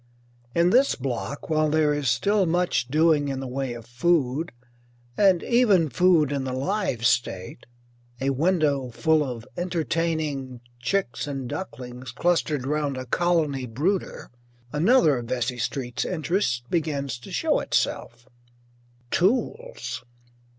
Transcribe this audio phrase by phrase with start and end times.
[0.55, 4.51] In this block, while there is still much doing in the way of food
[5.15, 7.67] and even food in the live state,
[8.19, 14.31] a window full of entertaining chicks and ducklings clustered round a colony brooder
[14.73, 18.27] another of Vesey Street's interests begins to show itself.
[19.11, 20.03] Tools.